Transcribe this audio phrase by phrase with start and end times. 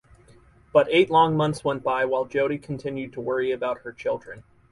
[0.73, 4.43] But eight long months went by while Jodi continued to worry about her children.